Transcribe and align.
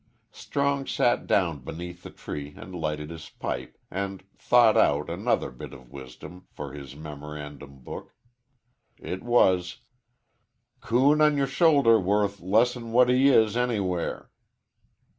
Strong 0.31 0.87
sat 0.87 1.27
down 1.27 1.59
beneath 1.59 2.01
the 2.01 2.09
tree 2.09 2.55
and 2.57 2.73
lighted 2.73 3.11
his 3.11 3.29
pipe 3.29 3.77
and 3.91 4.23
"thought 4.35 4.75
out" 4.75 5.11
another 5.11 5.51
bit 5.51 5.73
of 5.73 5.91
wisdom 5.91 6.47
for 6.49 6.73
his 6.73 6.95
memorandum 6.95 7.83
book. 7.83 8.15
It 8.97 9.21
was: 9.21 9.81
_"Coon 10.81 11.21
on 11.21 11.37
yer 11.37 11.45
shoulder 11.45 11.99
worth 11.99 12.39
less'n 12.41 12.91
what 12.91 13.09
he 13.09 13.27
is 13.27 13.55
anywhere." 13.55 14.31